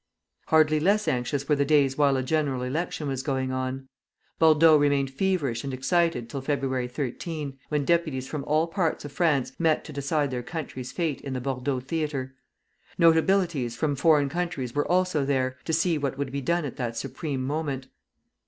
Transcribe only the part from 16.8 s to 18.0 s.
supreme moment.